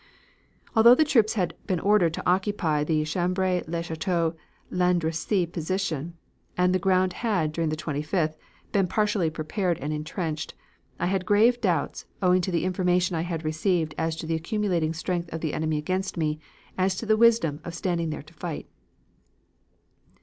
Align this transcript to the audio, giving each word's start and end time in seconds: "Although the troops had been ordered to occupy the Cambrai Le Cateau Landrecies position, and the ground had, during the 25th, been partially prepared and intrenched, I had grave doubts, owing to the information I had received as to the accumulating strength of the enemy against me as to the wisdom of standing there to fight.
"Although 0.75 0.95
the 0.95 1.05
troops 1.05 1.33
had 1.33 1.53
been 1.67 1.79
ordered 1.79 2.15
to 2.15 2.27
occupy 2.27 2.83
the 2.83 3.05
Cambrai 3.05 3.61
Le 3.67 3.83
Cateau 3.83 4.33
Landrecies 4.71 5.53
position, 5.53 6.15
and 6.57 6.73
the 6.73 6.79
ground 6.79 7.13
had, 7.13 7.51
during 7.51 7.69
the 7.69 7.75
25th, 7.75 8.33
been 8.71 8.87
partially 8.87 9.29
prepared 9.29 9.77
and 9.77 9.93
intrenched, 9.93 10.55
I 10.99 11.05
had 11.05 11.27
grave 11.27 11.61
doubts, 11.61 12.07
owing 12.19 12.41
to 12.41 12.51
the 12.51 12.65
information 12.65 13.15
I 13.15 13.21
had 13.21 13.45
received 13.45 13.93
as 13.95 14.15
to 14.15 14.25
the 14.25 14.33
accumulating 14.33 14.95
strength 14.95 15.31
of 15.31 15.41
the 15.41 15.53
enemy 15.53 15.77
against 15.77 16.17
me 16.17 16.39
as 16.79 16.95
to 16.95 17.05
the 17.05 17.15
wisdom 17.15 17.59
of 17.63 17.75
standing 17.75 18.09
there 18.09 18.23
to 18.23 18.33
fight. 18.33 18.67